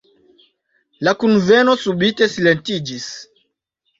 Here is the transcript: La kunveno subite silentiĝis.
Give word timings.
La 1.07 1.13
kunveno 1.23 1.75
subite 1.83 2.31
silentiĝis. 2.37 3.05